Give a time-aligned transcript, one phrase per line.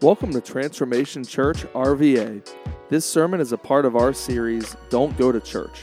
[0.00, 2.48] Welcome to Transformation Church RVA.
[2.88, 5.82] This sermon is a part of our series, Don't Go to Church.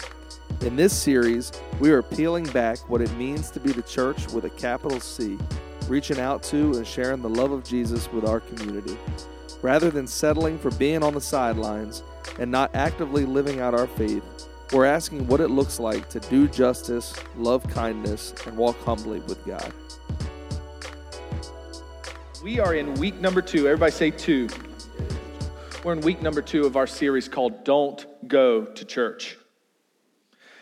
[0.62, 1.52] In this series,
[1.82, 5.38] we are peeling back what it means to be the church with a capital C,
[5.90, 8.98] reaching out to and sharing the love of Jesus with our community.
[9.62, 12.02] Rather than settling for being on the sidelines
[12.40, 14.24] and not actively living out our faith,
[14.72, 19.46] we're asking what it looks like to do justice, love kindness, and walk humbly with
[19.46, 19.74] God.
[22.46, 23.68] We are in week number two.
[23.68, 24.50] Everybody say two.
[25.84, 29.36] We're in week number two of our series called Don't Go to Church.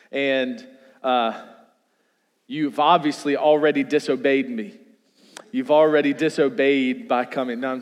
[0.09, 0.65] And
[1.03, 1.43] uh,
[2.47, 4.79] you've obviously already disobeyed me.
[5.51, 7.59] You've already disobeyed by coming.
[7.59, 7.81] Now,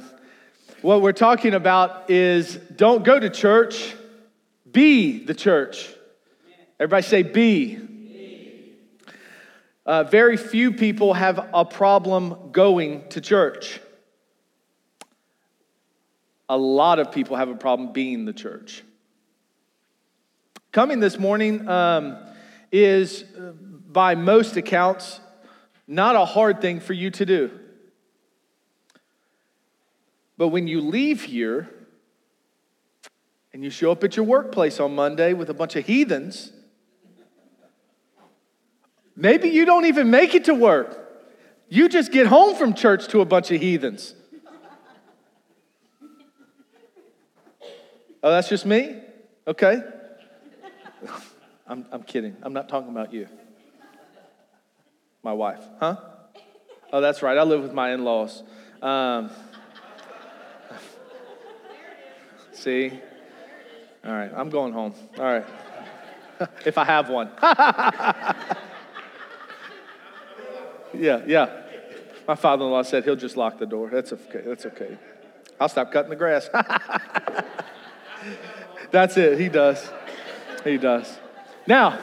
[0.81, 3.93] what we're talking about is don't go to church,
[4.71, 5.87] be the church.
[6.79, 7.77] Everybody say, be.
[9.85, 13.79] Uh, very few people have a problem going to church.
[16.51, 18.83] A lot of people have a problem being the church.
[20.73, 22.17] Coming this morning um,
[22.73, 23.53] is, uh,
[23.89, 25.21] by most accounts,
[25.87, 27.51] not a hard thing for you to do.
[30.37, 31.69] But when you leave here
[33.53, 36.51] and you show up at your workplace on Monday with a bunch of heathens,
[39.15, 40.99] maybe you don't even make it to work.
[41.69, 44.15] You just get home from church to a bunch of heathens.
[48.23, 48.97] Oh, that's just me?
[49.47, 49.81] Okay.
[51.67, 52.37] I'm, I'm kidding.
[52.43, 53.27] I'm not talking about you.
[55.23, 55.95] My wife, huh?
[56.93, 57.37] Oh, that's right.
[57.37, 58.43] I live with my in laws.
[58.81, 59.31] Um,
[62.51, 62.91] see?
[64.03, 64.93] All right, I'm going home.
[65.17, 65.45] All right.
[66.65, 67.29] if I have one.
[70.93, 71.61] yeah, yeah.
[72.27, 73.89] My father in law said he'll just lock the door.
[73.89, 74.41] That's okay.
[74.45, 74.97] That's okay.
[75.59, 76.49] I'll stop cutting the grass.
[78.91, 79.39] That's it.
[79.39, 79.89] He does.
[80.63, 81.19] He does.
[81.67, 81.99] Now,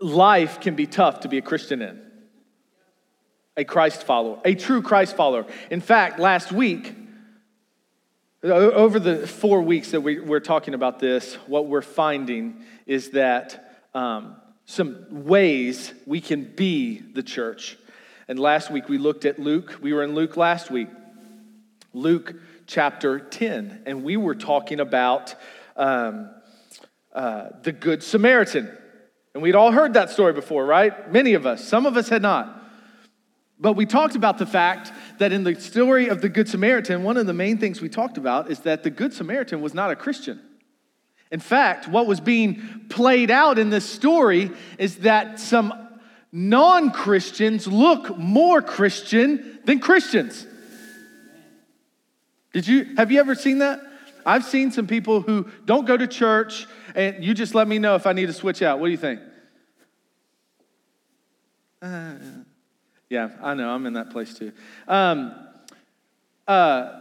[0.00, 2.00] life can be tough to be a Christian in.
[3.56, 5.44] A Christ follower, a true Christ follower.
[5.70, 6.94] In fact, last week,
[8.42, 13.84] over the four weeks that we, are talking about this, what we're finding is that
[13.94, 17.76] um, some ways we can be the church.
[18.26, 19.78] And last week we looked at Luke.
[19.82, 20.88] We were in Luke last week.
[21.92, 22.34] Luke
[22.66, 25.34] chapter 10, and we were talking about
[25.76, 26.30] um,
[27.12, 28.70] uh, the Good Samaritan.
[29.34, 31.10] And we'd all heard that story before, right?
[31.10, 31.66] Many of us.
[31.66, 32.62] Some of us had not.
[33.58, 37.16] But we talked about the fact that in the story of the Good Samaritan, one
[37.16, 39.96] of the main things we talked about is that the Good Samaritan was not a
[39.96, 40.40] Christian.
[41.30, 45.72] In fact, what was being played out in this story is that some
[46.32, 50.46] non Christians look more Christian than Christians.
[52.52, 53.80] Did you have you ever seen that?
[54.24, 57.94] I've seen some people who don't go to church and you just let me know
[57.96, 58.78] if I need to switch out.
[58.78, 59.20] What do you think?
[61.80, 62.14] Uh,
[63.08, 63.68] yeah, I know.
[63.70, 64.52] I'm in that place too.
[64.86, 65.34] Um,
[66.46, 67.00] uh,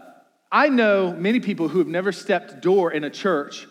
[0.51, 3.67] I know many people who have never stepped door in a church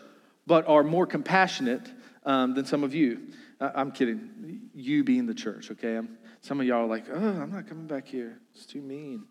[0.47, 1.91] but are more compassionate
[2.25, 3.21] um, than some of you.
[3.61, 4.71] I'm kidding.
[4.75, 5.97] You being the church, okay?
[5.97, 8.41] I'm, some of y'all are like, oh, I'm not coming back here.
[8.55, 9.25] It's too mean.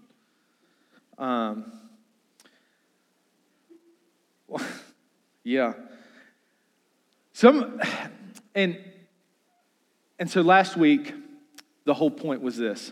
[1.17, 1.88] Um,
[5.43, 5.73] yeah.
[7.33, 7.79] Some,
[8.55, 8.77] and,
[10.17, 11.13] and so last week,
[11.85, 12.91] the whole point was this.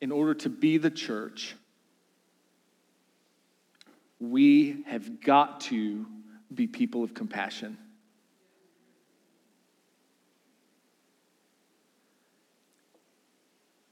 [0.00, 1.54] In order to be the church,
[4.18, 6.06] we have got to
[6.52, 7.78] be people of compassion.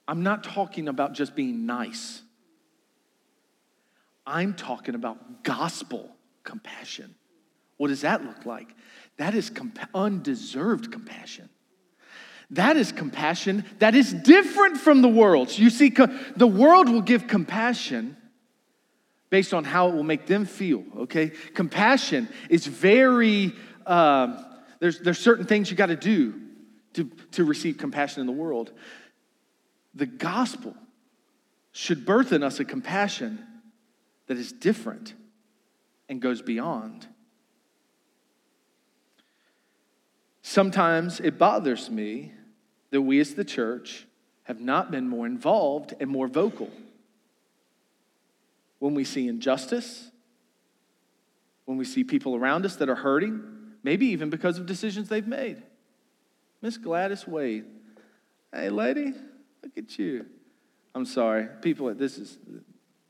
[0.07, 2.24] I'm not talking about just being nice.
[4.27, 6.11] I'm talking about gospel
[6.43, 7.15] compassion.
[7.77, 8.69] What does that look like?
[9.17, 11.49] That is compa- undeserved compassion.
[12.51, 15.59] That is compassion that is different from the world's.
[15.59, 18.17] You see, co- the world will give compassion
[19.31, 21.33] based on how it will make them feel, okay?
[21.55, 23.53] Compassion is very,
[23.87, 24.45] um,
[24.79, 26.41] there's, there's certain things you got to do
[26.93, 28.71] to, to receive compassion in the world.
[29.95, 30.77] The gospel
[31.73, 33.45] should birth in us a compassion
[34.27, 35.15] that is different
[36.09, 37.07] and goes beyond.
[40.43, 42.33] Sometimes it bothers me
[42.91, 44.07] that we as the church
[44.45, 46.71] have not been more involved and more vocal.
[48.79, 50.11] When we see injustice,
[51.65, 53.43] when we see people around us that are hurting,
[53.83, 55.63] maybe even because of decisions they've made.
[56.61, 57.65] Miss Gladys Wade,
[58.53, 59.13] hey lady,
[59.63, 60.27] look at you.
[60.95, 61.49] I'm sorry.
[61.63, 62.39] People, this is,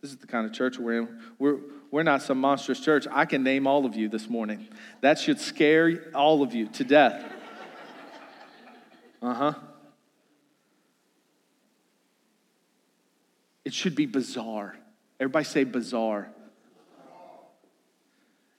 [0.04, 1.08] this is the kind of church we're in.
[1.38, 1.60] We're,
[1.90, 3.06] we're not some monstrous church.
[3.10, 4.68] I can name all of you this morning.
[5.00, 7.24] That should scare all of you to death.
[9.22, 9.54] Uh huh.
[13.64, 14.76] It should be bizarre.
[15.18, 16.28] Everybody say bizarre.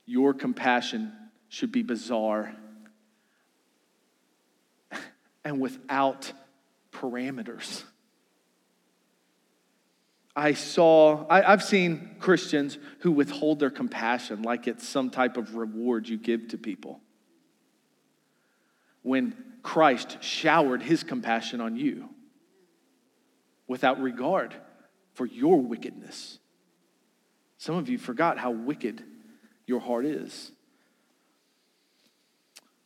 [0.07, 1.13] Your compassion
[1.49, 2.55] should be bizarre
[5.45, 6.33] and without
[6.91, 7.83] parameters.
[10.35, 15.55] I saw, I, have seen Christians who withhold their compassion like it's some type of
[15.55, 16.99] reward you give to people.
[19.01, 22.09] When Christ showered his compassion on you
[23.67, 24.53] without regard
[25.13, 26.39] for your wickedness.
[27.57, 29.03] Some of you forgot how wicked
[29.65, 30.51] your heart is.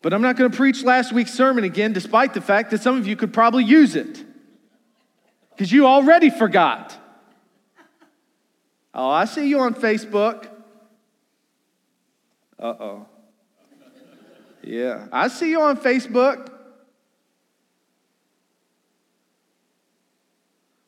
[0.02, 2.96] But I'm not going to preach last week's sermon again, despite the fact that some
[2.96, 4.24] of you could probably use it.
[5.52, 6.98] Because you already forgot.
[8.94, 10.48] Oh, I see you on Facebook.
[12.58, 13.06] Uh oh.
[14.62, 16.50] Yeah, I see you on Facebook.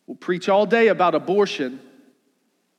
[0.05, 1.79] We'll preach all day about abortion,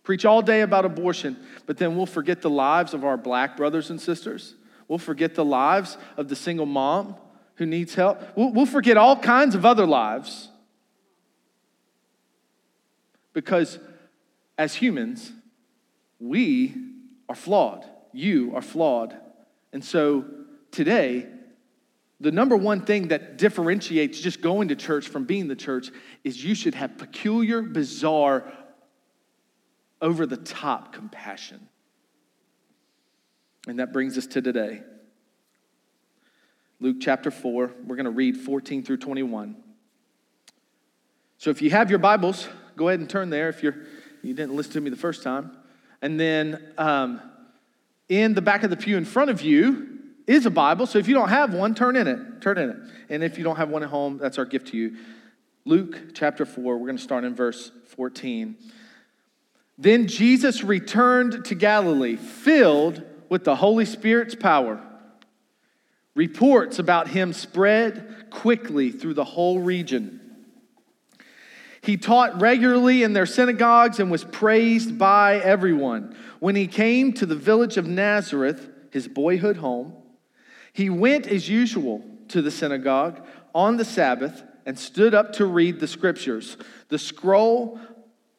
[0.02, 3.88] preach all day about abortion, but then we'll forget the lives of our black brothers
[3.88, 4.54] and sisters.
[4.86, 7.16] We'll forget the lives of the single mom
[7.54, 8.20] who needs help.
[8.36, 10.50] We'll, we'll forget all kinds of other lives.
[13.32, 13.78] Because
[14.58, 15.32] as humans,
[16.18, 16.74] we
[17.28, 17.84] are flawed.
[18.12, 19.16] You are flawed.
[19.72, 20.24] And so
[20.70, 21.26] today,
[22.20, 25.90] the number one thing that differentiates just going to church from being the church
[26.22, 28.52] is you should have peculiar, bizarre,
[30.00, 31.68] over the top compassion.
[33.66, 34.82] And that brings us to today.
[36.80, 39.56] Luke chapter 4, we're going to read 14 through 21.
[41.38, 43.76] So if you have your Bibles, go ahead and turn there if you're,
[44.22, 45.56] you didn't listen to me the first time.
[46.00, 47.20] And then um,
[48.08, 49.92] in the back of the pew in front of you,
[50.26, 50.86] is a Bible.
[50.86, 52.40] So if you don't have one, turn in it.
[52.40, 52.76] Turn in it.
[53.08, 54.96] And if you don't have one at home, that's our gift to you.
[55.64, 58.56] Luke chapter 4, we're going to start in verse 14.
[59.78, 64.80] Then Jesus returned to Galilee, filled with the Holy Spirit's power.
[66.14, 70.20] Reports about him spread quickly through the whole region.
[71.82, 76.16] He taught regularly in their synagogues and was praised by everyone.
[76.38, 79.94] When he came to the village of Nazareth, his boyhood home,
[80.72, 83.20] he went as usual to the synagogue
[83.52, 86.56] on the Sabbath and stood up to read the scriptures.
[86.88, 87.80] The scroll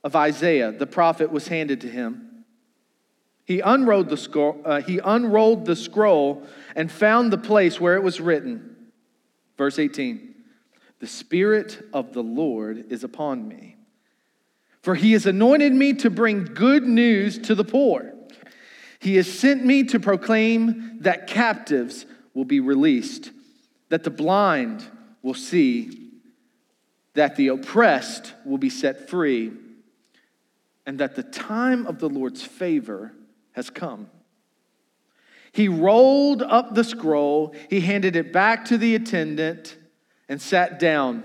[0.06, 2.46] of Isaiah, the prophet, was handed to him.
[3.44, 6.44] He unrolled the scroll, uh, he unrolled the scroll
[6.78, 8.78] and found the place where it was written.
[9.58, 10.33] Verse 18
[11.04, 13.76] The Spirit of the Lord is upon me,
[14.82, 18.14] for he has anointed me to bring good news to the poor.
[19.00, 23.32] He has sent me to proclaim that captives will be released,
[23.90, 24.86] that the blind
[25.22, 26.12] will see,
[27.16, 29.52] that the oppressed will be set free,
[30.86, 33.12] and that the time of the Lord's favor
[33.52, 34.10] has come.
[35.52, 39.76] He rolled up the scroll, he handed it back to the attendant,
[40.34, 41.24] and sat down.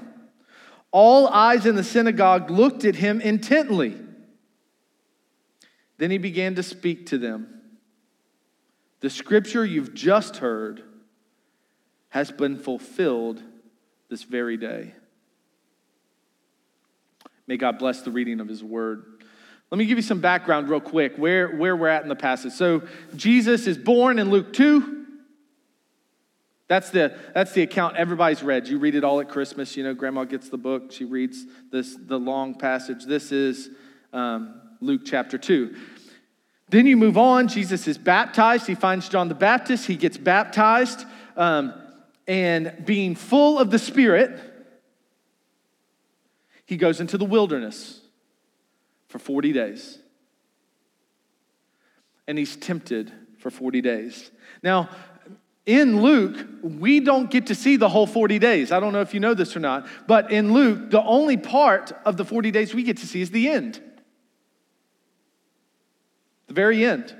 [0.90, 3.96] All eyes in the synagogue looked at him intently.
[5.96, 7.62] Then he began to speak to them.
[9.00, 10.82] The scripture you've just heard
[12.10, 13.42] has been fulfilled
[14.10, 14.92] this very day.
[17.46, 19.24] May God bless the reading of his word.
[19.70, 22.52] Let me give you some background real quick where, where we're at in the passage.
[22.52, 22.82] So,
[23.16, 24.97] Jesus is born in Luke 2.
[26.68, 28.68] That's the, that's the account everybody's read.
[28.68, 29.76] You read it all at Christmas.
[29.76, 33.04] You know, grandma gets the book, she reads this, the long passage.
[33.06, 33.70] This is
[34.12, 35.74] um, Luke chapter 2.
[36.68, 37.48] Then you move on.
[37.48, 38.66] Jesus is baptized.
[38.66, 39.86] He finds John the Baptist.
[39.86, 41.06] He gets baptized.
[41.36, 41.72] Um,
[42.26, 44.38] and being full of the Spirit,
[46.66, 48.02] he goes into the wilderness
[49.08, 49.98] for 40 days.
[52.26, 54.30] And he's tempted for 40 days.
[54.62, 54.90] Now,
[55.68, 58.72] in Luke, we don't get to see the whole 40 days.
[58.72, 61.92] I don't know if you know this or not, but in Luke, the only part
[62.06, 63.78] of the 40 days we get to see is the end.
[66.46, 67.14] The very end.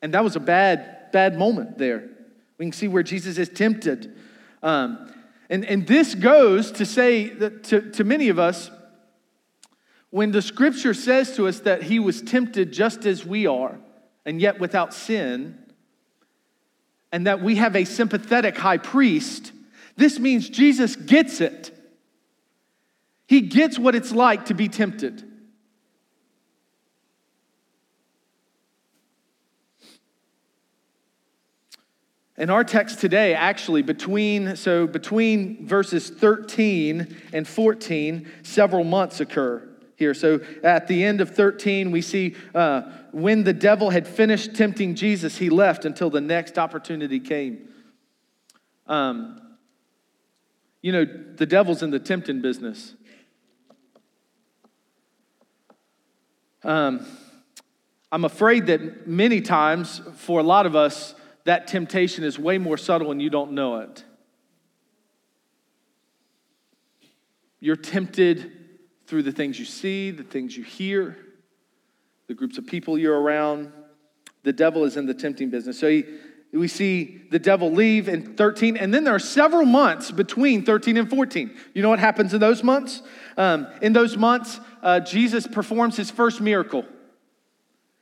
[0.00, 2.08] And that was a bad, bad moment there.
[2.56, 4.16] We can see where Jesus is tempted.
[4.62, 5.12] Um,
[5.50, 8.70] and, and this goes to say that to, to many of us,
[10.08, 13.78] when the scripture says to us that he was tempted just as we are,
[14.24, 15.58] and yet without sin,
[17.12, 19.52] and that we have a sympathetic high priest,
[19.96, 21.76] this means Jesus gets it.
[23.26, 25.24] He gets what it's like to be tempted.
[32.36, 39.69] In our text today, actually, between so between verses 13 and 14, several months occur
[40.00, 40.14] here.
[40.14, 44.96] So at the end of 13, we see uh, when the devil had finished tempting
[44.96, 47.68] Jesus, he left until the next opportunity came.
[48.86, 49.40] Um,
[50.80, 52.94] you know, the devil's in the tempting business.
[56.64, 57.06] Um,
[58.10, 61.14] I'm afraid that many times, for a lot of us,
[61.44, 64.02] that temptation is way more subtle and you don't know it.
[67.60, 68.59] You're tempted
[69.10, 71.16] through the things you see, the things you hear,
[72.28, 73.72] the groups of people you're around.
[74.44, 75.80] The devil is in the tempting business.
[75.80, 76.04] So he,
[76.52, 80.96] we see the devil leave in 13, and then there are several months between 13
[80.96, 81.50] and 14.
[81.74, 83.02] You know what happens in those months?
[83.36, 86.86] Um, in those months, uh, Jesus performs his first miracle.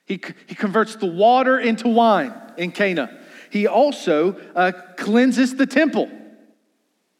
[0.04, 3.18] He, he converts the water into wine in Cana
[3.50, 6.10] he also uh, cleanses the temple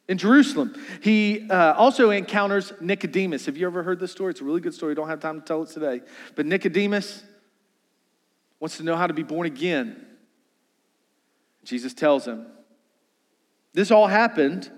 [0.08, 0.74] in Jerusalem.
[1.02, 3.46] He uh, also encounters Nicodemus.
[3.46, 4.30] Have you ever heard this story?
[4.30, 4.94] It's a really good story.
[4.94, 6.00] don't have time to tell it today.
[6.34, 7.22] But Nicodemus
[8.58, 10.04] wants to know how to be born again.
[11.64, 12.46] Jesus tells him.
[13.74, 14.70] This all happened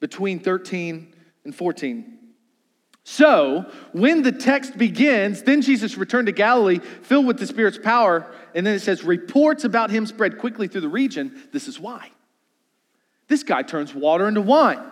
[0.00, 1.14] between 13
[1.44, 2.14] and 14.
[3.02, 8.30] So, when the text begins, then Jesus returned to Galilee filled with the Spirit's power.
[8.54, 11.42] And then it says, reports about him spread quickly through the region.
[11.50, 12.10] This is why.
[13.28, 14.82] This guy turns water into wine.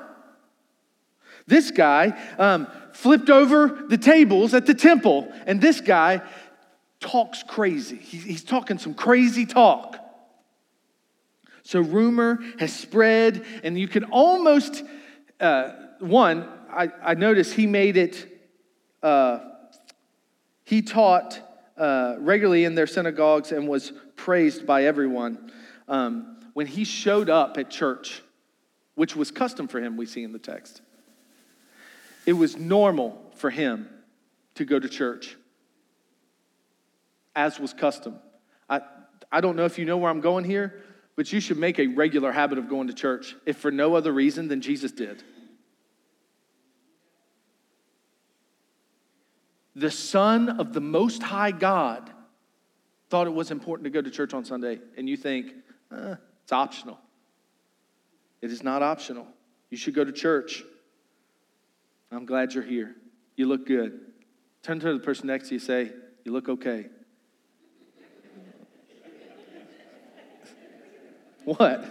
[1.46, 5.32] This guy um, flipped over the tables at the temple.
[5.46, 6.22] And this guy
[7.00, 7.96] talks crazy.
[7.96, 9.96] He, he's talking some crazy talk.
[11.62, 14.84] So, rumor has spread, and you can almost,
[15.40, 18.24] uh, one, I, I noticed he made it,
[19.02, 19.40] uh,
[20.62, 21.40] he taught
[21.76, 25.50] uh, regularly in their synagogues and was praised by everyone.
[25.88, 28.22] Um, when he showed up at church,
[28.96, 30.82] which was custom for him, we see in the text,
[32.26, 33.88] it was normal for him
[34.56, 35.36] to go to church,
[37.36, 38.18] as was custom.
[38.68, 38.80] I,
[39.30, 40.82] I don't know if you know where I'm going here,
[41.14, 44.12] but you should make a regular habit of going to church, if for no other
[44.12, 45.22] reason than Jesus did.
[49.76, 52.10] the Son of the Most High God
[53.10, 55.52] thought it was important to go to church on Sunday, and you think,
[55.92, 56.98] eh, it's optional.
[58.42, 59.26] It is not optional.
[59.70, 60.62] You should go to church.
[62.10, 62.94] I'm glad you're here.
[63.36, 64.00] You look good.
[64.62, 65.92] Turn to the person next to you say,
[66.24, 66.86] You look okay.
[71.44, 71.84] what?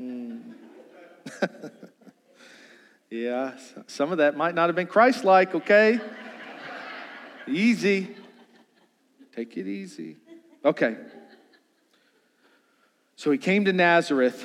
[0.00, 0.40] mm.
[3.14, 3.52] Yeah,
[3.86, 6.00] some of that might not have been Christ like, okay?
[7.46, 8.16] easy.
[9.36, 10.16] Take it easy.
[10.64, 10.96] Okay.
[13.16, 14.44] So he came to Nazareth,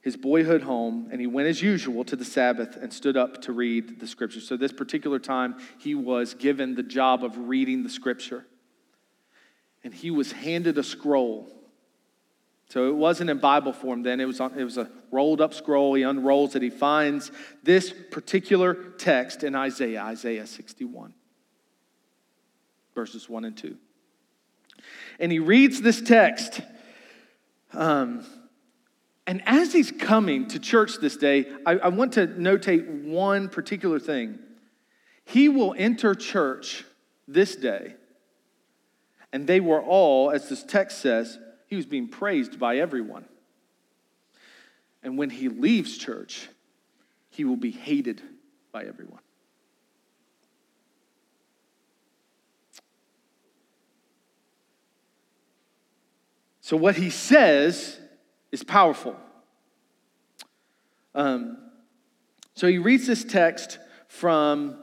[0.00, 3.52] his boyhood home, and he went as usual to the Sabbath and stood up to
[3.52, 4.40] read the scripture.
[4.40, 8.46] So, this particular time, he was given the job of reading the scripture.
[9.82, 11.54] And he was handed a scroll
[12.74, 15.54] so it wasn't in Bible form then, it was, on, it was a rolled up
[15.54, 15.94] scroll.
[15.94, 17.30] He unrolls it, he finds
[17.62, 21.14] this particular text in Isaiah, Isaiah 61,
[22.94, 23.76] verses 1 and 2.
[25.20, 26.62] And he reads this text.
[27.74, 28.24] Um,
[29.26, 33.98] and as he's coming to church this day, I, I want to notate one particular
[33.98, 34.38] thing.
[35.24, 36.84] He will enter church
[37.26, 37.94] this day,
[39.32, 43.24] and they were all, as this text says, he was being praised by everyone.
[45.02, 46.48] And when he leaves church,
[47.30, 48.22] he will be hated
[48.72, 49.23] by everyone.
[56.64, 58.00] So, what he says
[58.50, 59.14] is powerful.
[61.14, 61.58] Um,
[62.54, 63.78] so, he reads this text
[64.08, 64.78] from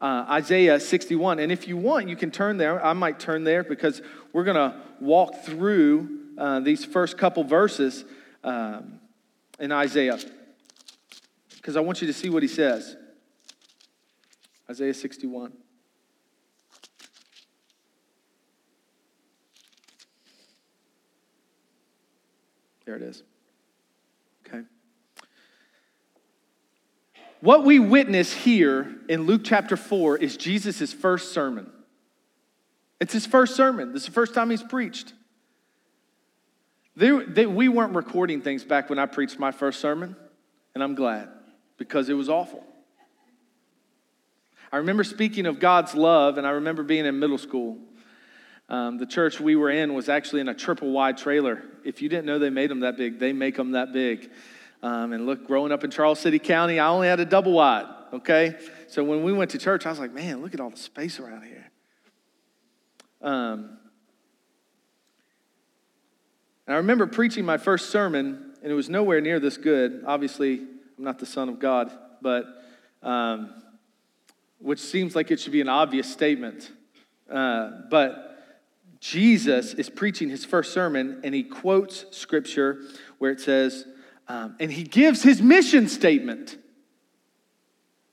[0.00, 1.38] uh, Isaiah 61.
[1.38, 2.84] And if you want, you can turn there.
[2.84, 8.04] I might turn there because we're going to walk through uh, these first couple verses
[8.42, 8.98] um,
[9.60, 10.18] in Isaiah
[11.54, 12.96] because I want you to see what he says.
[14.68, 15.52] Isaiah 61.
[22.90, 23.22] There it is.
[24.44, 24.64] Okay.
[27.40, 31.70] What we witness here in Luke chapter 4 is Jesus' first sermon.
[32.98, 33.92] It's his first sermon.
[33.92, 35.12] This is the first time he's preached.
[36.96, 40.16] They, they, we weren't recording things back when I preached my first sermon.
[40.74, 41.28] And I'm glad
[41.76, 42.64] because it was awful.
[44.72, 47.78] I remember speaking of God's love, and I remember being in middle school.
[48.70, 51.64] Um, the church we were in was actually in a triple wide trailer.
[51.84, 54.30] If you didn't know they made them that big, they make them that big.
[54.80, 57.86] Um, and look, growing up in Charles City County, I only had a double wide,
[58.12, 58.56] okay?
[58.86, 61.18] So when we went to church, I was like, man, look at all the space
[61.18, 61.68] around here.
[63.20, 63.76] Um,
[66.66, 70.04] and I remember preaching my first sermon, and it was nowhere near this good.
[70.06, 70.60] Obviously,
[70.96, 71.90] I'm not the Son of God,
[72.22, 72.46] but
[73.02, 73.52] um,
[74.60, 76.70] which seems like it should be an obvious statement.
[77.28, 78.29] Uh, but
[79.00, 82.82] Jesus is preaching his first sermon, and he quotes scripture
[83.18, 83.86] where it says,
[84.28, 86.58] um, and he gives his mission statement.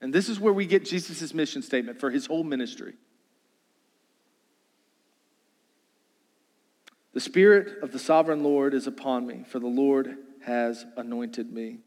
[0.01, 2.94] And this is where we get Jesus' mission statement for his whole ministry.
[7.13, 11.79] The Spirit of the sovereign Lord is upon me, for the Lord has anointed me.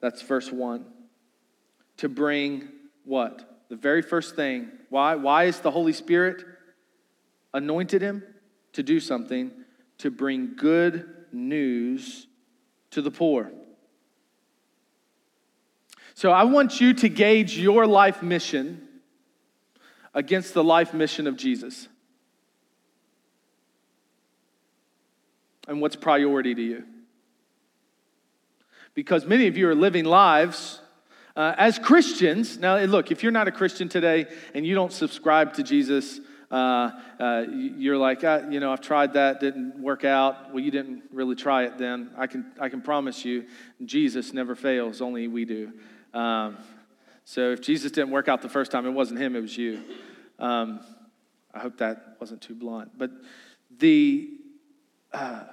[0.00, 0.84] That's verse 1.
[1.98, 2.68] To bring
[3.04, 3.64] what?
[3.68, 4.70] The very first thing.
[4.90, 5.14] Why?
[5.14, 6.44] Why is the Holy Spirit
[7.52, 8.22] anointed him?
[8.74, 9.50] To do something,
[9.98, 12.26] to bring good news
[12.90, 13.50] to the poor.
[16.14, 18.86] So I want you to gauge your life mission
[20.14, 21.88] against the life mission of Jesus.
[25.68, 26.84] and what's priority to you.
[28.94, 30.80] Because many of you are living lives
[31.36, 32.58] uh, as Christians.
[32.58, 36.18] Now, look, if you're not a Christian today and you don't subscribe to Jesus,
[36.50, 36.90] uh,
[37.20, 40.52] uh, you're like, uh, you know, I've tried that, didn't work out.
[40.52, 42.10] Well, you didn't really try it then.
[42.16, 43.46] I can, I can promise you,
[43.84, 45.72] Jesus never fails, only we do.
[46.14, 46.56] Um,
[47.24, 49.82] so if Jesus didn't work out the first time, it wasn't him, it was you.
[50.38, 50.80] Um,
[51.52, 52.96] I hope that wasn't too blunt.
[52.96, 53.10] But
[53.78, 54.30] the,
[55.12, 55.44] uh,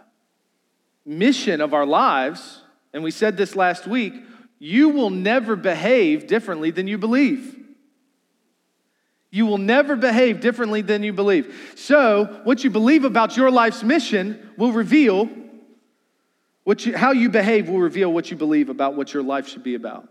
[1.06, 2.62] mission of our lives,
[2.94, 4.14] and we said this last week,
[4.58, 7.65] you will never behave differently than you believe.
[9.36, 11.74] You will never behave differently than you believe.
[11.76, 15.30] So, what you believe about your life's mission will reveal
[16.64, 19.62] what you, how you behave will reveal what you believe about what your life should
[19.62, 20.08] be about.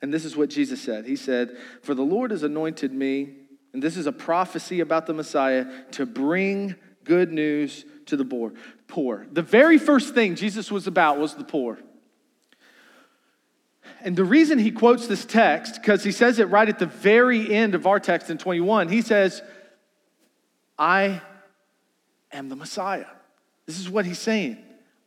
[0.00, 1.06] And this is what Jesus said.
[1.06, 3.34] He said, For the Lord has anointed me,
[3.72, 8.52] and this is a prophecy about the Messiah, to bring good news to the poor.
[8.86, 9.26] Poor.
[9.32, 11.80] The very first thing Jesus was about was the poor.
[14.04, 17.52] And the reason he quotes this text, because he says it right at the very
[17.52, 19.42] end of our text in 21, he says,
[20.78, 21.20] I
[22.32, 23.06] am the Messiah.
[23.66, 24.58] This is what he's saying.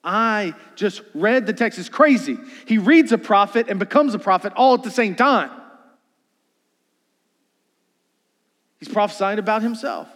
[0.03, 1.79] I just read the text.
[1.79, 2.37] It's crazy.
[2.65, 5.51] He reads a prophet and becomes a prophet all at the same time.
[8.79, 10.07] He's prophesying about himself.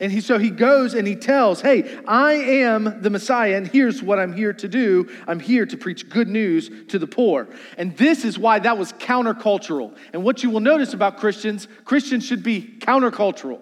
[0.00, 4.02] And he, so he goes and he tells, Hey, I am the Messiah, and here's
[4.02, 5.08] what I'm here to do.
[5.26, 7.48] I'm here to preach good news to the poor.
[7.76, 9.96] And this is why that was countercultural.
[10.12, 13.60] And what you will notice about Christians, Christians should be countercultural.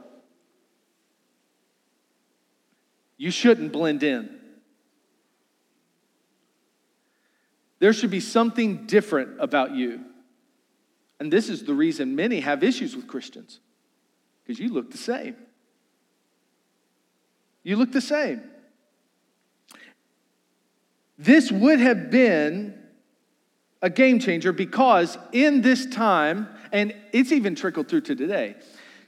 [3.16, 4.31] You shouldn't blend in.
[7.79, 10.05] There should be something different about you.
[11.18, 13.61] And this is the reason many have issues with Christians,
[14.42, 15.37] because you look the same.
[17.67, 18.43] You look the same.
[21.19, 22.79] This would have been
[23.83, 28.55] a game changer because in this time, and it's even trickled through to today,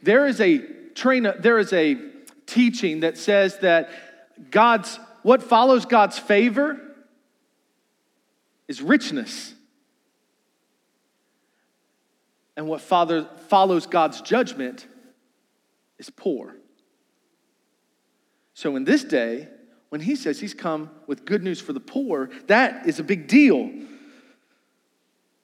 [0.03, 0.59] there is a
[0.97, 1.99] train, there is a
[2.47, 6.81] teaching that says that God's what follows God's favor
[8.67, 9.55] is richness.
[12.57, 14.89] And what father, follows God's judgment
[16.01, 16.57] is poor.
[18.59, 19.47] So, in this day,
[19.89, 23.29] when he says he's come with good news for the poor, that is a big
[23.29, 23.71] deal.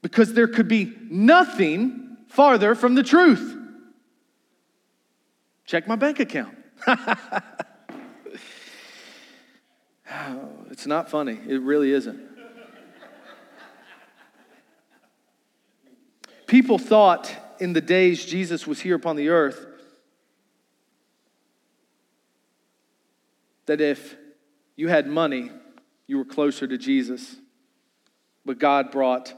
[0.02, 3.56] Because there could be nothing farther from the truth.
[5.64, 6.58] Check my bank account.
[10.72, 11.38] it's not funny.
[11.46, 12.20] It really isn't.
[16.48, 19.68] People thought in the days Jesus was here upon the earth
[23.66, 24.16] that if
[24.76, 25.50] you had money,
[26.06, 27.36] you were closer to Jesus.
[28.44, 29.32] But God brought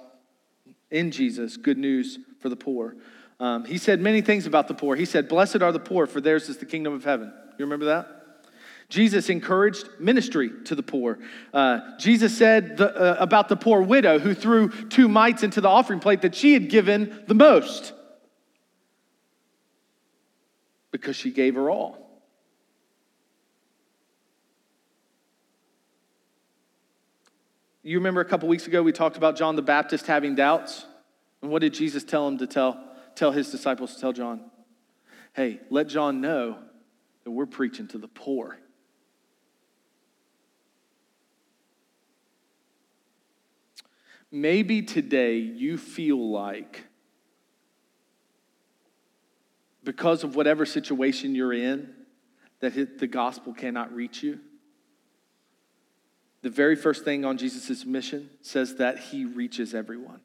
[0.91, 2.97] in Jesus good news for the poor.
[3.39, 4.97] Um, he said many things about the poor.
[4.97, 7.33] He said, Blessed are the poor, for theirs is the kingdom of heaven.
[7.59, 8.09] You remember that?
[8.89, 11.19] Jesus encouraged ministry to the poor.
[11.53, 15.69] Uh, Jesus said the, uh, about the poor widow who threw two mites into the
[15.69, 17.93] offering plate that she had given the most
[20.93, 22.06] because she gave her all.
[27.87, 30.85] You remember a couple weeks ago we talked about John the Baptist having doubts?
[31.41, 32.83] And what did Jesus tell him to tell,
[33.15, 34.41] tell his disciples to tell John?
[35.35, 36.59] Hey, let John know
[37.23, 38.59] that we're preaching to the poor.
[44.33, 46.87] Maybe today you feel like,
[49.85, 51.95] because of whatever situation you're in,
[52.59, 54.41] that the gospel cannot reach you.
[56.43, 60.21] The very first thing on Jesus' mission says that he reaches everyone,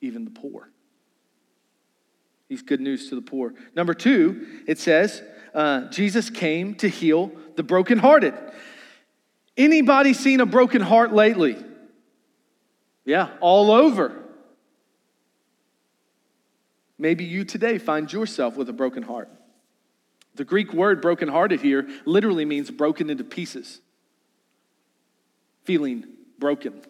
[0.00, 0.70] even the poor.
[2.48, 3.54] He's good news to the poor.
[3.76, 5.22] Number two, it says
[5.54, 8.34] uh, Jesus came to heal the brokenhearted.
[9.56, 11.56] Anybody seen a broken heart lately?
[13.04, 14.16] Yeah, all over.
[16.98, 19.30] Maybe you today find yourself with a broken heart.
[20.34, 23.80] The Greek word brokenhearted here literally means broken into pieces,
[25.64, 26.04] feeling
[26.38, 26.80] broken.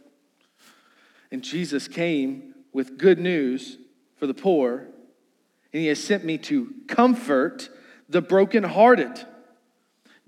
[1.31, 3.79] And Jesus came with good news
[4.17, 4.87] for the poor,
[5.73, 7.69] and he has sent me to comfort
[8.09, 9.25] the brokenhearted.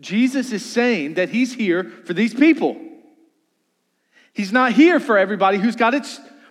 [0.00, 2.80] Jesus is saying that he's here for these people.
[4.32, 6.06] He's not here for everybody who's got it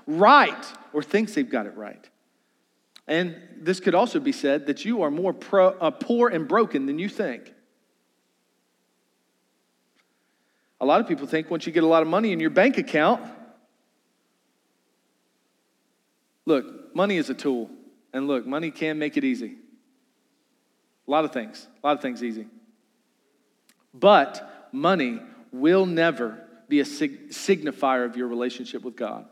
[0.06, 2.10] right or thinks they've got it right.
[3.08, 6.86] And this could also be said that you are more pro, uh, poor and broken
[6.86, 7.54] than you think.
[10.82, 12.80] A lot of people think once you get a lot of money in your bank
[12.80, 13.22] account,
[16.48, 17.70] look, money is a tool.
[18.14, 19.56] And look, money can make it easy.
[21.08, 22.48] A lot of things, a lot of things easy.
[23.94, 29.26] But money will never be a sig- signifier of your relationship with God.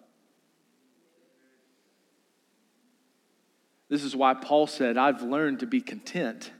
[3.89, 6.51] This is why Paul said, I've learned to be content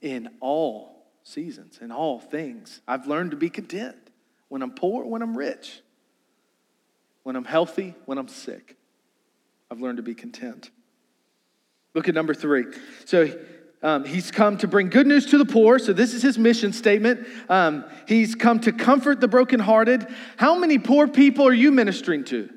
[0.00, 0.99] in all
[1.30, 2.80] seasons, in all things.
[2.86, 3.96] I've learned to be content
[4.48, 5.80] when I'm poor, when I'm rich,
[7.22, 8.76] when I'm healthy, when I'm sick.
[9.70, 10.70] I've learned to be content.
[11.94, 12.64] Look at number three.
[13.04, 13.38] So
[13.82, 15.78] um, he's come to bring good news to the poor.
[15.78, 17.26] So this is his mission statement.
[17.48, 20.06] Um, he's come to comfort the brokenhearted.
[20.36, 22.50] How many poor people are you ministering to?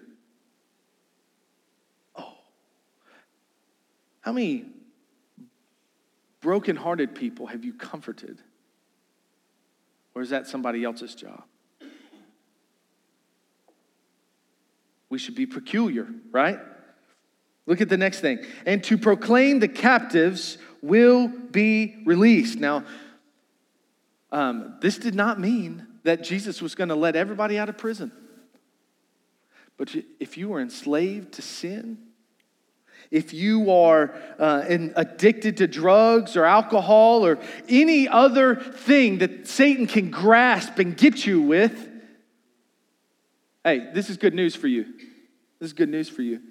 [2.15, 2.33] Oh,
[4.21, 4.65] how many
[6.41, 8.41] broken-hearted people have you comforted?
[10.15, 11.43] Or is that somebody else's job?
[15.09, 16.59] We should be peculiar, right?
[17.65, 18.39] Look at the next thing.
[18.65, 22.59] And to proclaim the captives will be released.
[22.59, 22.83] Now,
[24.31, 28.11] um, this did not mean that Jesus was going to let everybody out of prison.
[29.77, 31.97] But if you were enslaved to sin,
[33.13, 37.37] if you are uh, in, addicted to drugs or alcohol or
[37.69, 41.91] any other thing that Satan can grasp and get you with,
[43.63, 44.85] hey, this is good news for you.
[45.59, 46.41] This is good news for you.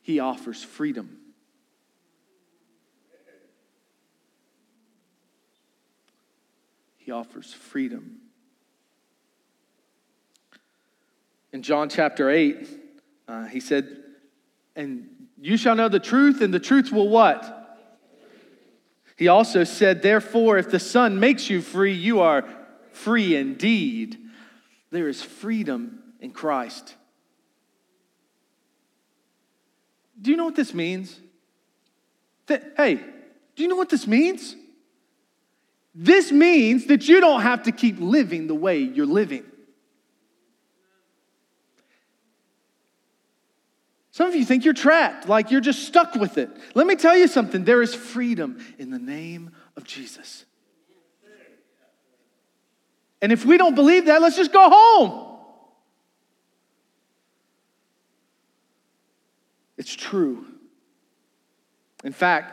[0.00, 1.18] He offers freedom.
[6.96, 8.16] He offers freedom.
[11.52, 12.66] In John chapter 8,
[13.28, 13.98] uh, he said,
[14.74, 15.10] and
[15.42, 17.58] you shall know the truth, and the truth will what?
[19.16, 22.44] He also said, Therefore, if the Son makes you free, you are
[22.92, 24.18] free indeed.
[24.90, 26.94] There is freedom in Christ.
[30.20, 31.18] Do you know what this means?
[32.46, 33.00] Hey,
[33.56, 34.54] do you know what this means?
[35.92, 39.44] This means that you don't have to keep living the way you're living.
[44.12, 46.50] Some of you think you're trapped, like you're just stuck with it.
[46.74, 50.44] Let me tell you something there is freedom in the name of Jesus.
[53.22, 55.38] And if we don't believe that, let's just go home.
[59.78, 60.44] It's true.
[62.04, 62.52] In fact,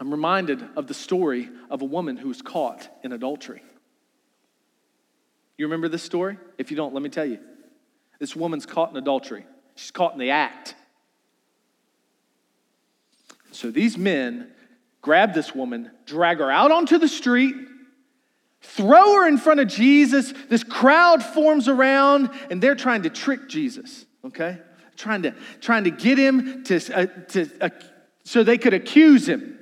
[0.00, 3.62] I'm reminded of the story of a woman who was caught in adultery.
[5.56, 6.36] You remember this story?
[6.56, 7.38] If you don't, let me tell you.
[8.18, 9.46] This woman's caught in adultery.
[9.78, 10.74] She's caught in the act.
[13.52, 14.50] So these men
[15.02, 17.54] grab this woman, drag her out onto the street,
[18.60, 20.34] throw her in front of Jesus.
[20.48, 24.58] This crowd forms around, and they're trying to trick Jesus, okay?
[24.96, 27.68] Trying to, trying to get him to, uh, to uh,
[28.24, 29.60] so they could accuse him.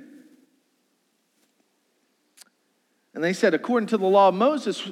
[3.12, 4.90] And they said, according to the law of Moses,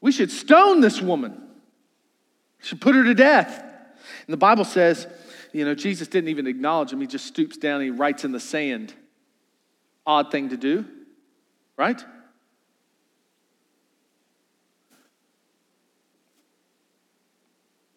[0.00, 1.34] we should stone this woman.
[2.58, 3.70] We should put her to death.
[4.26, 5.06] And the Bible says,
[5.52, 7.00] you know, Jesus didn't even acknowledge him.
[7.00, 8.94] He just stoops down and he writes in the sand.
[10.06, 10.84] Odd thing to do,
[11.76, 12.02] right?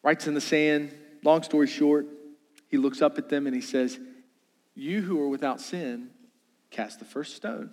[0.08, 0.90] writes in the sand.
[1.22, 2.08] Long story short,
[2.70, 4.00] he looks up at them and he says,
[4.74, 6.12] You who are without sin,
[6.72, 7.72] cast the first stone.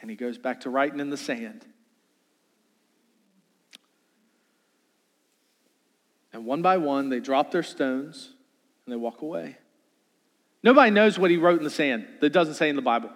[0.00, 1.66] And he goes back to writing in the sand.
[6.34, 8.30] And one by one, they drop their stones
[8.84, 9.56] and they walk away.
[10.64, 13.10] Nobody knows what he wrote in the sand that doesn't say in the Bible.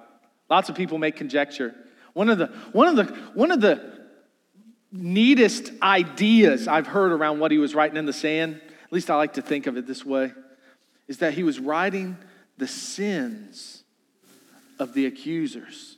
[0.49, 1.75] Lots of people make conjecture.
[2.13, 3.99] One of the, one of the, one of the
[4.93, 9.17] neatest ideas I've heard around what he was writing in the sand, at least I
[9.17, 10.33] like to think of it this way,
[11.09, 12.17] is that he was writing
[12.57, 13.83] the sins
[14.79, 15.97] of the accusers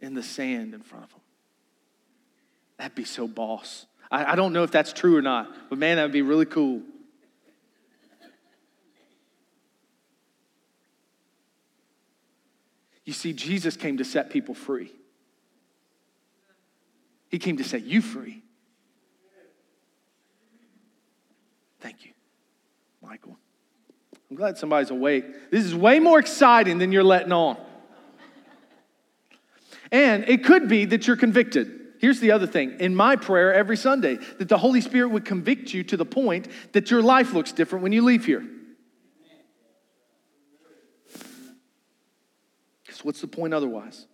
[0.00, 1.20] in the sand in front of him.
[2.78, 3.86] That'd be so boss.
[4.10, 6.46] I, I don't know if that's true or not, but man, that would be really
[6.46, 6.82] cool.
[13.04, 14.92] You see, Jesus came to set people free.
[17.28, 18.42] He came to set you free.
[21.80, 22.12] Thank you,
[23.00, 23.36] Michael.
[24.28, 25.50] I'm glad somebody's awake.
[25.50, 27.56] This is way more exciting than you're letting on.
[29.92, 31.75] And it could be that you're convicted.
[31.98, 35.72] Here's the other thing in my prayer every Sunday that the Holy Spirit would convict
[35.72, 38.46] you to the point that your life looks different when you leave here.
[42.84, 44.06] Because what's the point otherwise?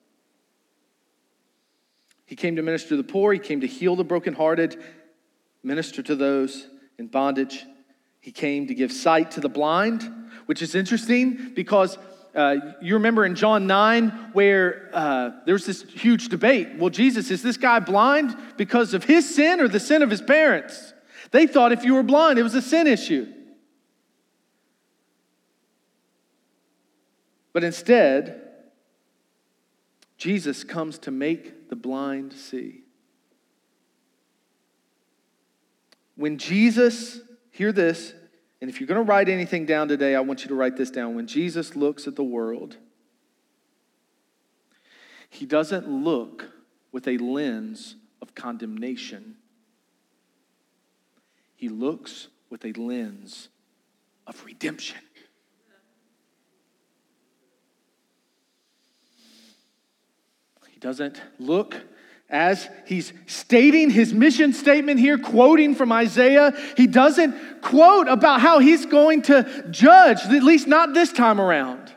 [2.25, 4.83] He came to minister to the poor, he came to heal the brokenhearted,
[5.63, 6.67] minister to those
[6.99, 7.65] in bondage.
[8.21, 10.09] He came to give sight to the blind,
[10.47, 11.99] which is interesting because
[12.35, 16.79] uh, you remember in John 9 where uh, there was this huge debate.
[16.79, 20.23] Well, Jesus, is this guy blind because of his sin or the sin of his
[20.23, 20.95] parents?
[21.31, 23.27] They thought if you were blind, it was a sin issue.
[27.53, 28.41] But instead,
[30.17, 32.85] Jesus comes to make the blind see.
[36.17, 38.15] When Jesus, hear this,
[38.63, 40.89] and if you're going to write anything down today, I want you to write this
[40.89, 41.17] down.
[41.17, 42.77] When Jesus looks at the world,
[45.29, 46.49] he doesn't look
[46.93, 49.35] with a lens of condemnation,
[51.57, 53.49] he looks with a lens
[54.29, 55.01] of redemption.
[60.71, 61.81] He doesn't look
[62.33, 68.59] as he's stating his mission statement here, quoting from Isaiah, he doesn't quote about how
[68.59, 71.93] he's going to judge, at least not this time around.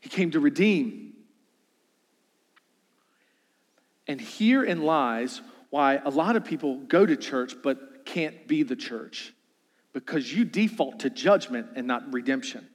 [0.00, 1.12] He came to redeem.
[4.08, 8.74] And herein lies why a lot of people go to church but can't be the
[8.74, 9.34] church
[9.92, 12.66] because you default to judgment and not redemption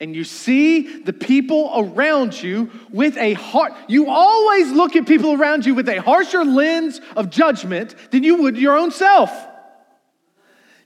[0.00, 5.32] and you see the people around you with a heart, you always look at people
[5.32, 9.30] around you with a harsher lens of judgment than you would your own self.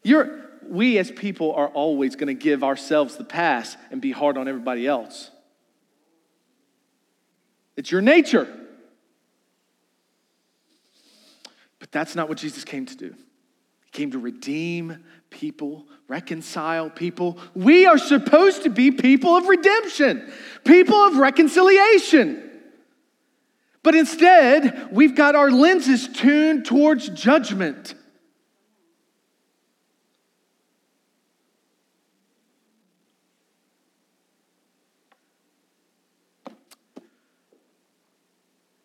[0.02, 4.38] You're, we as people are always going to give ourselves the pass and be hard
[4.38, 5.30] on everybody else.
[7.76, 8.48] It's your nature.
[11.78, 13.14] But that's not what Jesus came to do.
[13.92, 17.38] Came to redeem people, reconcile people.
[17.54, 20.32] We are supposed to be people of redemption,
[20.64, 22.50] people of reconciliation.
[23.82, 27.94] But instead, we've got our lenses tuned towards judgment.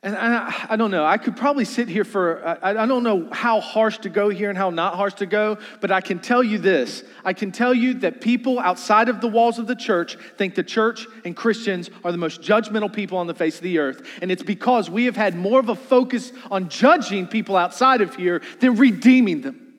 [0.07, 3.27] And I, I, don't know, I could probably sit here for, I, I don't know
[3.29, 6.41] how harsh to go here and how not harsh to go, but I can tell
[6.41, 7.03] you this.
[7.25, 10.63] I can tell you that people outside of the walls of the church think the
[10.63, 14.07] church and Christians are the most judgmental people on the face of the earth.
[14.21, 18.15] And it's because we have had more of a focus on judging people outside of
[18.15, 19.73] here than redeeming them,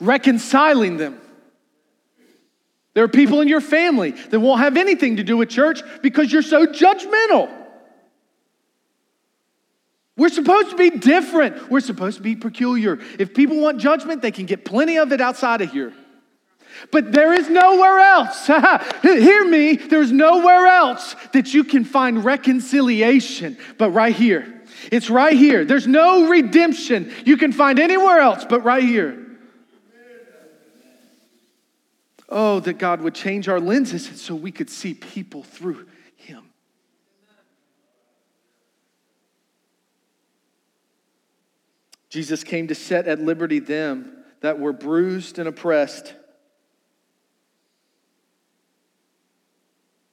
[0.00, 1.20] reconciling them.
[2.94, 6.32] There are people in your family that won't have anything to do with church because
[6.32, 7.65] you're so judgmental.
[10.16, 11.70] We're supposed to be different.
[11.70, 12.98] We're supposed to be peculiar.
[13.18, 15.92] If people want judgment, they can get plenty of it outside of here.
[16.90, 18.46] But there is nowhere else.
[19.02, 24.62] Hear me, there's nowhere else that you can find reconciliation but right here.
[24.92, 25.64] It's right here.
[25.64, 29.22] There's no redemption you can find anywhere else but right here.
[32.28, 35.86] Oh, that God would change our lenses so we could see people through
[42.16, 46.14] Jesus came to set at liberty them that were bruised and oppressed.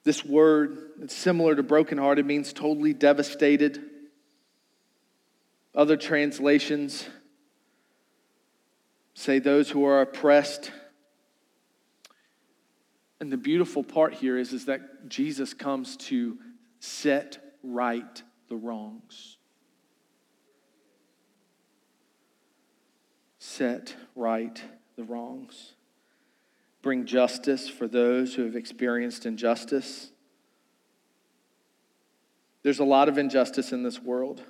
[0.04, 3.82] This word, it's similar to brokenhearted, means totally devastated.
[5.74, 7.08] Other translations
[9.14, 10.74] say those who are oppressed.
[13.22, 16.38] And the beautiful part here is, is that Jesus comes to
[16.82, 19.33] set right the wrongs.
[23.54, 24.64] Set right
[24.96, 25.74] the wrongs.
[26.82, 30.10] Bring justice for those who have experienced injustice.
[32.64, 34.42] There's a lot of injustice in this world.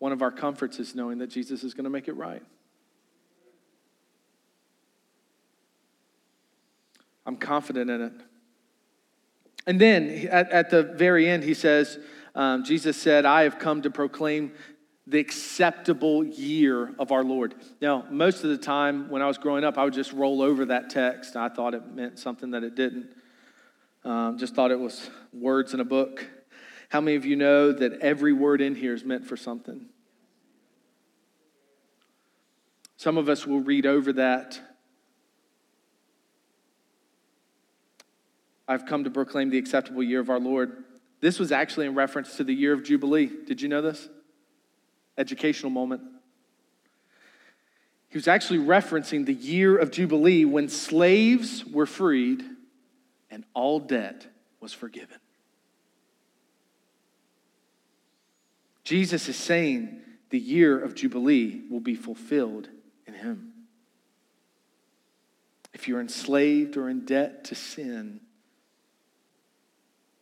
[0.00, 2.42] One of our comforts is knowing that Jesus is going to make it right.
[7.24, 8.12] I'm confident in it.
[9.66, 11.98] And then at, at the very end, he says,
[12.34, 14.52] um, Jesus said, I have come to proclaim
[15.06, 17.54] the acceptable year of our Lord.
[17.80, 20.66] Now, most of the time when I was growing up, I would just roll over
[20.66, 21.36] that text.
[21.36, 23.14] I thought it meant something that it didn't.
[24.04, 26.26] Um, just thought it was words in a book.
[26.88, 29.86] How many of you know that every word in here is meant for something?
[32.96, 34.60] Some of us will read over that.
[38.66, 40.84] I've come to proclaim the acceptable year of our Lord.
[41.20, 43.30] This was actually in reference to the year of Jubilee.
[43.46, 44.08] Did you know this?
[45.18, 46.02] Educational moment.
[48.08, 52.42] He was actually referencing the year of Jubilee when slaves were freed
[53.30, 54.26] and all debt
[54.60, 55.18] was forgiven.
[58.84, 60.00] Jesus is saying
[60.30, 62.68] the year of Jubilee will be fulfilled
[63.06, 63.52] in him.
[65.74, 68.20] If you're enslaved or in debt to sin,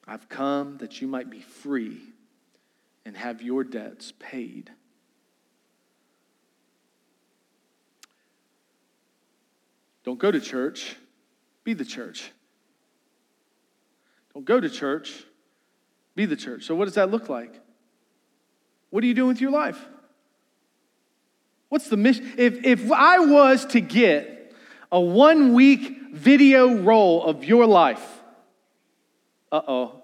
[0.07, 2.01] I've come that you might be free
[3.05, 4.71] and have your debts paid.
[10.05, 10.97] Don't go to church,
[11.65, 12.31] be the church.
[14.35, 15.25] Don't go to church,
[16.15, 16.65] be the church.
[16.65, 17.61] So, what does that look like?
[18.91, 19.83] What are you doing with your life?
[21.69, 22.33] What's the mission?
[22.37, 24.55] If, if I was to get
[24.93, 28.05] a one week video roll of your life,
[29.51, 30.03] uh oh.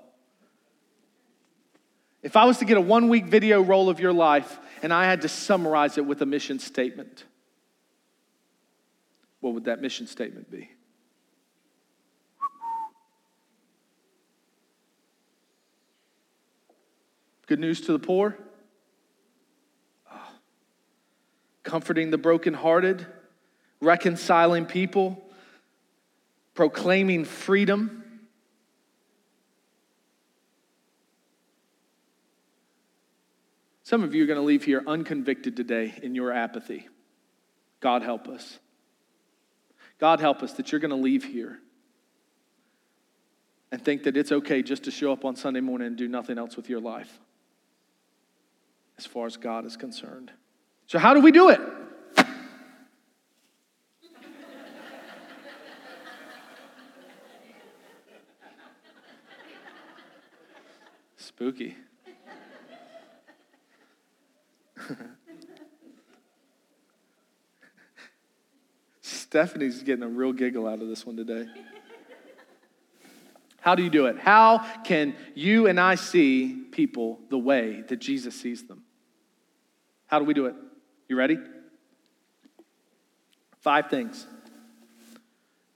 [2.22, 5.04] If I was to get a one week video roll of your life and I
[5.04, 7.24] had to summarize it with a mission statement,
[9.40, 10.70] what would that mission statement be?
[17.46, 18.38] Good news to the poor,
[20.08, 20.18] oh.
[21.64, 23.04] comforting the brokenhearted,
[23.80, 25.20] reconciling people,
[26.54, 28.04] proclaiming freedom.
[33.82, 36.88] Some of you are going to leave here unconvicted today in your apathy.
[37.80, 38.60] God help us.
[40.00, 41.60] God help us that you're going to leave here
[43.70, 46.38] and think that it's okay just to show up on Sunday morning and do nothing
[46.38, 47.20] else with your life
[48.96, 50.32] as far as God is concerned.
[50.86, 51.60] So, how do we do it?
[61.16, 61.76] Spooky.
[69.30, 71.46] Stephanie's getting a real giggle out of this one today.
[73.60, 74.18] How do you do it?
[74.18, 78.82] How can you and I see people the way that Jesus sees them?
[80.08, 80.56] How do we do it?
[81.08, 81.38] You ready?
[83.60, 84.26] Five things.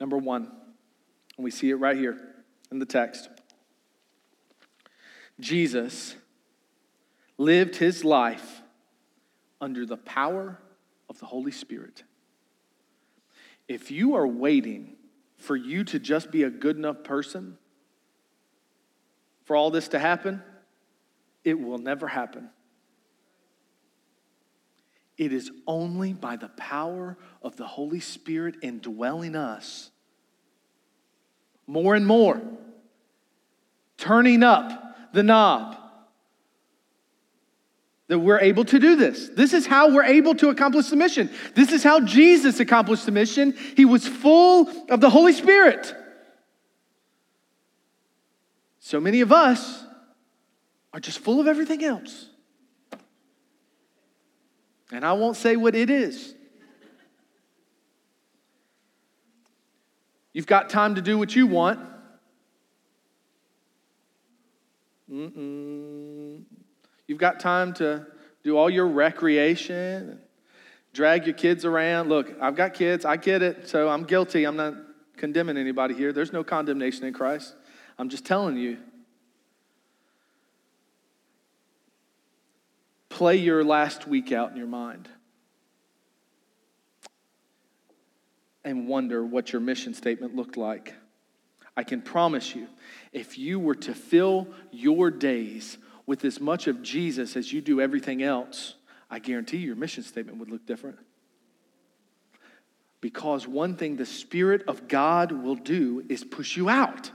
[0.00, 0.50] Number one,
[1.36, 2.18] and we see it right here
[2.72, 3.28] in the text
[5.38, 6.16] Jesus
[7.38, 8.62] lived his life
[9.60, 10.58] under the power
[11.08, 12.02] of the Holy Spirit.
[13.68, 14.96] If you are waiting
[15.38, 17.58] for you to just be a good enough person
[19.44, 20.42] for all this to happen,
[21.44, 22.50] it will never happen.
[25.16, 29.90] It is only by the power of the Holy Spirit indwelling us
[31.66, 32.42] more and more,
[33.96, 35.78] turning up the knob
[38.08, 39.30] that we're able to do this.
[39.30, 41.30] This is how we're able to accomplish the mission.
[41.54, 43.56] This is how Jesus accomplished the mission.
[43.76, 45.94] He was full of the Holy Spirit.
[48.80, 49.84] So many of us
[50.92, 52.28] are just full of everything else.
[54.92, 56.34] And I won't say what it is.
[60.34, 61.80] You've got time to do what you want.
[65.10, 65.93] Mm-mm.
[67.06, 68.06] You've got time to
[68.42, 70.20] do all your recreation,
[70.92, 72.08] drag your kids around.
[72.08, 74.44] Look, I've got kids, I get it, so I'm guilty.
[74.44, 74.74] I'm not
[75.16, 76.12] condemning anybody here.
[76.12, 77.54] There's no condemnation in Christ.
[77.98, 78.78] I'm just telling you.
[83.14, 85.08] play your last week out in your mind
[88.64, 90.94] and wonder what your mission statement looked like.
[91.76, 92.66] I can promise you,
[93.12, 97.80] if you were to fill your days with as much of Jesus as you do
[97.80, 98.74] everything else,
[99.10, 100.98] I guarantee your mission statement would look different.
[103.00, 107.10] Because one thing the Spirit of God will do is push you out.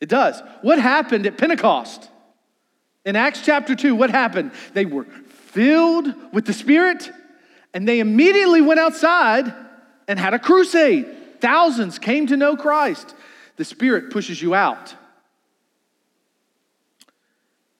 [0.00, 0.40] It does.
[0.62, 2.08] What happened at Pentecost?
[3.04, 4.52] In Acts chapter 2, what happened?
[4.74, 7.10] They were filled with the Spirit
[7.74, 9.52] and they immediately went outside
[10.06, 11.06] and had a crusade.
[11.40, 13.14] Thousands came to know Christ.
[13.56, 14.94] The Spirit pushes you out.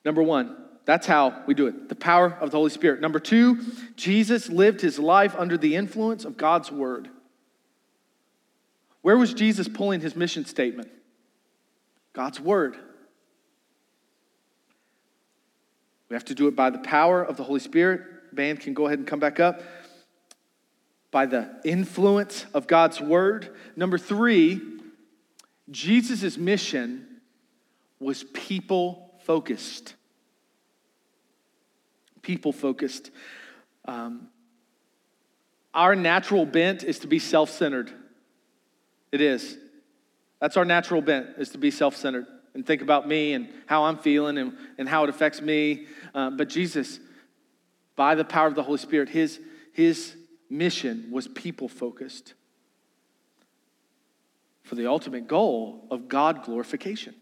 [0.05, 3.01] Number one, that's how we do it the power of the Holy Spirit.
[3.01, 3.61] Number two,
[3.97, 7.09] Jesus lived his life under the influence of God's Word.
[9.03, 10.91] Where was Jesus pulling his mission statement?
[12.13, 12.77] God's Word.
[16.09, 18.35] We have to do it by the power of the Holy Spirit.
[18.35, 19.63] Band can go ahead and come back up.
[21.11, 23.55] By the influence of God's Word.
[23.77, 24.61] Number three,
[25.71, 27.07] Jesus' mission
[27.99, 29.95] was people focused.
[32.23, 33.11] People focused.
[33.85, 34.29] Um,
[35.75, 37.93] our natural bent is to be self centered.
[39.11, 39.57] It is.
[40.41, 43.85] That's our natural bent, is to be self centered and think about me and how
[43.85, 45.87] I'm feeling and, and how it affects me.
[46.15, 47.01] Uh, but Jesus,
[47.97, 49.41] by the power of the Holy Spirit, his,
[49.73, 50.15] his
[50.51, 52.35] mission was people focused
[54.63, 57.15] for the ultimate goal of God glorification.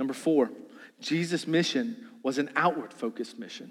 [0.00, 0.50] Number four,
[0.98, 3.70] Jesus' mission was an outward focused mission.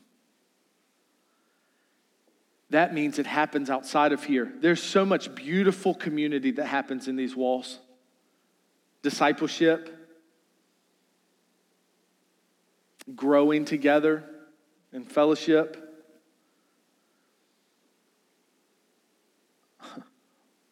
[2.70, 4.54] That means it happens outside of here.
[4.62, 7.80] There's so much beautiful community that happens in these walls
[9.02, 9.96] discipleship,
[13.16, 14.24] growing together
[14.94, 15.86] in fellowship.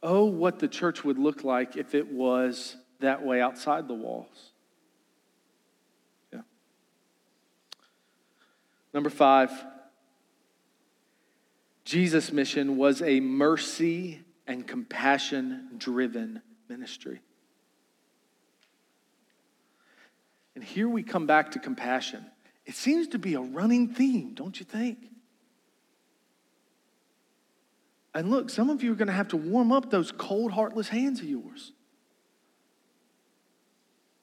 [0.04, 4.52] Oh, what the church would look like if it was that way outside the walls.
[8.94, 9.52] Number five,
[11.86, 17.22] Jesus' mission was a mercy and compassion driven ministry.
[20.56, 22.26] And here we come back to compassion.
[22.66, 24.98] It seems to be a running theme, don't you think?
[28.14, 30.90] And look, some of you are going to have to warm up those cold, heartless
[30.90, 31.74] hands of yours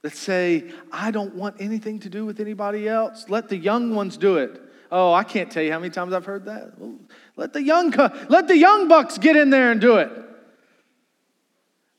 [0.04, 3.24] that say, I don't want anything to do with anybody else.
[3.30, 4.60] Let the young ones do it.
[4.92, 6.74] Oh, I can't tell you how many times I've heard that.
[7.36, 7.90] Let the young
[8.28, 10.12] let the young bucks get in there and do it.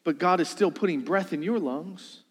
[0.03, 2.21] But God is still putting breath in your lungs.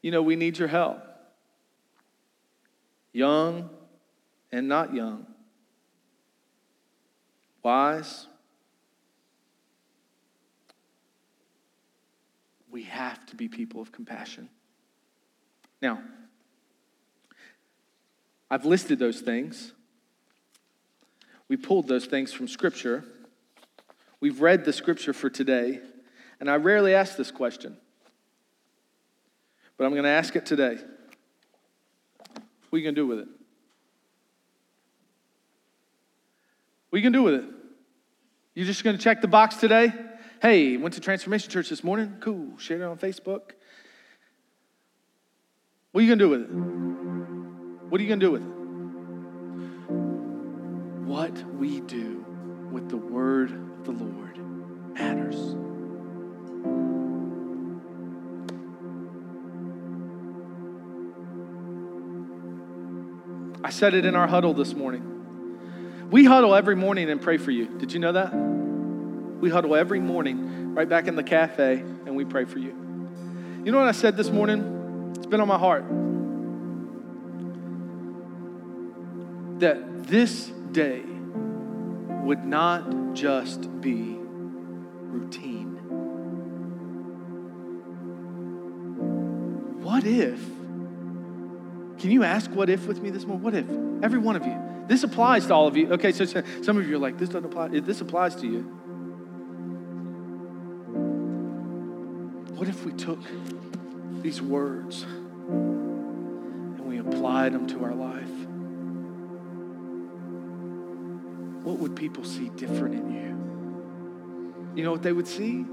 [0.00, 1.02] You know, we need your help.
[3.12, 3.68] Young
[4.50, 5.26] and not young.
[7.62, 8.28] Wise.
[12.74, 14.48] We have to be people of compassion.
[15.80, 16.00] Now,
[18.50, 19.72] I've listed those things.
[21.46, 23.04] We pulled those things from Scripture.
[24.18, 25.82] We've read the Scripture for today,
[26.40, 27.76] and I rarely ask this question
[29.76, 30.78] but I'm going to ask it today.
[32.70, 33.28] What are you going to do with it?
[36.90, 37.44] What are you going to do with it?
[38.54, 39.92] You just going to check the box today?
[40.44, 42.18] Hey, went to Transformation Church this morning.
[42.20, 42.58] Cool.
[42.58, 43.52] Shared it on Facebook.
[45.90, 46.50] What are you going to do with it?
[47.88, 48.48] What are you going to do with it?
[51.08, 52.22] What we do
[52.70, 54.36] with the word of the Lord
[54.92, 55.56] matters.
[63.64, 66.10] I said it in our huddle this morning.
[66.10, 67.78] We huddle every morning and pray for you.
[67.78, 68.53] Did you know that?
[69.44, 72.70] We huddle every morning right back in the cafe and we pray for you.
[73.62, 75.12] You know what I said this morning?
[75.18, 75.84] It's been on my heart.
[79.60, 81.02] That this day
[82.22, 85.74] would not just be routine.
[89.82, 90.40] What if
[91.98, 93.42] can you ask what if with me this morning?
[93.42, 93.66] What if?
[94.02, 94.58] Every one of you.
[94.88, 95.92] This applies to all of you.
[95.92, 97.68] Okay, so some of you are like, this doesn't apply.
[97.68, 98.80] This applies to you.
[102.98, 103.20] Took
[104.22, 108.30] these words and we applied them to our life?
[111.64, 114.74] What would people see different in you?
[114.76, 115.64] You know what they would see?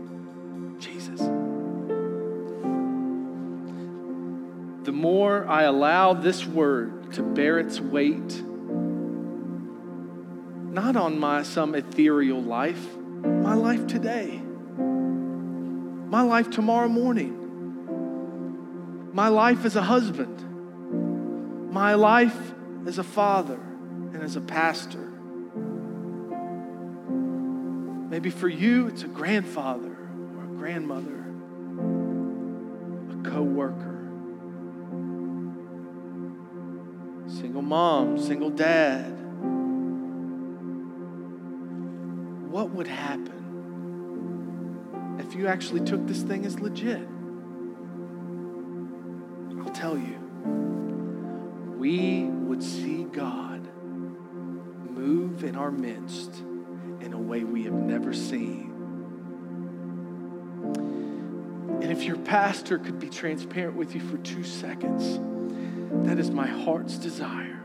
[0.79, 1.19] Jesus.
[4.83, 8.41] The more I allow this word to bear its weight,
[10.71, 14.40] not on my some ethereal life, my life today,
[16.11, 17.37] my life tomorrow morning,
[19.13, 22.35] my life as a husband, my life
[22.85, 25.09] as a father and as a pastor.
[28.09, 29.95] Maybe for you, it's a grandfather
[30.35, 31.23] or a grandmother,
[33.11, 34.09] a co worker,
[37.29, 39.17] single mom, single dad.
[42.51, 43.40] What would happen
[45.31, 47.07] if you actually took this thing as legit?
[49.61, 50.19] I'll tell you,
[51.77, 53.65] we would see God
[54.89, 56.35] move in our midst
[56.99, 58.73] in a way we have never seen.
[61.81, 65.17] And if your pastor could be transparent with you for two seconds,
[66.09, 67.63] that is my heart's desire.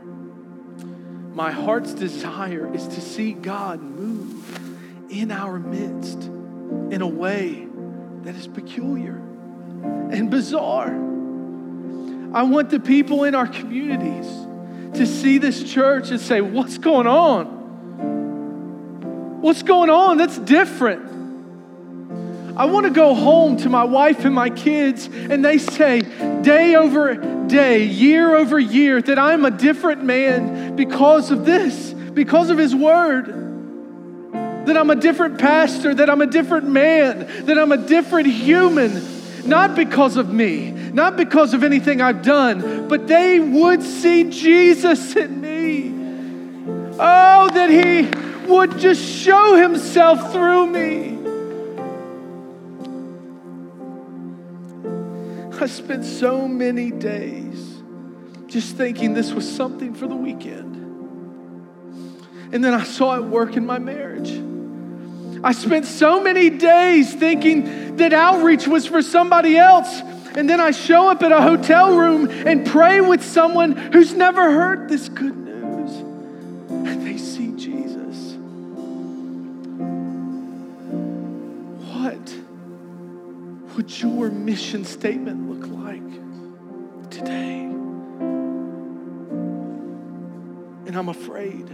[1.33, 6.29] My heart's desire is to see God move in our midst
[6.91, 7.67] in a way
[8.23, 10.93] that is peculiar and bizarre.
[12.33, 14.27] I want the people in our communities
[14.97, 17.57] to see this church and say, What's going on?
[19.41, 20.17] What's going on?
[20.17, 21.17] That's different.
[22.57, 26.01] I want to go home to my wife and my kids, and they say
[26.41, 27.13] day over
[27.47, 32.73] day, year over year, that I'm a different man because of this, because of His
[32.75, 33.46] Word.
[34.67, 39.01] That I'm a different pastor, that I'm a different man, that I'm a different human,
[39.47, 45.15] not because of me, not because of anything I've done, but they would see Jesus
[45.15, 45.93] in me.
[46.99, 48.09] Oh, that He
[48.49, 51.17] would just show himself through me.
[55.61, 57.81] I spent so many days
[58.47, 60.75] just thinking this was something for the weekend.
[62.53, 64.46] And then I saw it work in my marriage.
[65.43, 70.01] I spent so many days thinking that outreach was for somebody else.
[70.35, 74.51] And then I show up at a hotel room and pray with someone who's never
[74.51, 75.91] heard this good news.
[76.69, 78.35] And they see Jesus.
[81.91, 82.35] What
[83.75, 87.63] would your mission statement look like today?
[90.85, 91.67] And I'm afraid,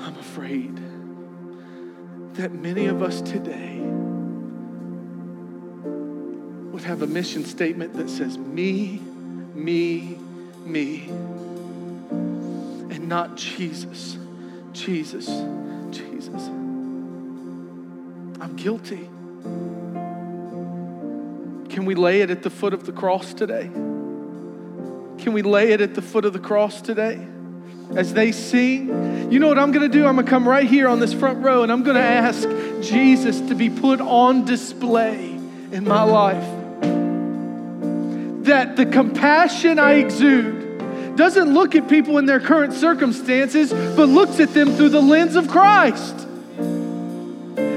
[0.00, 0.91] I'm afraid
[2.34, 3.78] that many of us today
[6.72, 9.00] would have a mission statement that says, Me,
[9.54, 10.18] me,
[10.64, 11.08] me,
[12.10, 14.16] and not Jesus,
[14.72, 15.26] Jesus,
[15.90, 16.48] Jesus.
[18.40, 19.08] I'm guilty.
[21.72, 23.70] Can we lay it at the foot of the cross today?
[25.18, 27.24] Can we lay it at the foot of the cross today?
[27.96, 30.06] As they sing, you know what I'm gonna do?
[30.06, 32.48] I'm gonna come right here on this front row and I'm gonna ask
[32.80, 35.26] Jesus to be put on display
[35.72, 36.44] in my life.
[38.44, 44.40] That the compassion I exude doesn't look at people in their current circumstances, but looks
[44.40, 46.26] at them through the lens of Christ